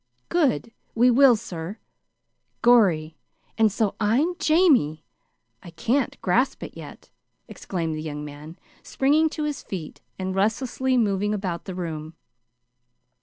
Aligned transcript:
"Good! 0.29 0.71
We 0.95 1.11
will, 1.11 1.35
sir. 1.35 1.77
Gorry! 2.63 3.17
And 3.55 3.71
so 3.71 3.93
I'm 3.99 4.35
Jamie! 4.39 5.05
I 5.61 5.69
can't 5.69 6.19
grasp 6.23 6.63
it 6.63 6.75
yet!" 6.75 7.11
exclaimed 7.47 7.93
the 7.93 8.01
young 8.01 8.25
man, 8.25 8.57
springing 8.81 9.29
to 9.29 9.43
his 9.43 9.61
feet, 9.61 10.01
and 10.17 10.33
restlessly 10.33 10.97
moving 10.97 11.35
about 11.35 11.65
the 11.65 11.75
room. 11.75 12.15